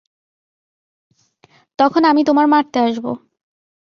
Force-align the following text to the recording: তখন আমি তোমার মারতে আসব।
তখন 1.79 2.01
আমি 2.05 2.21
তোমার 2.25 2.47
মারতে 2.47 2.77
আসব। 2.81 3.05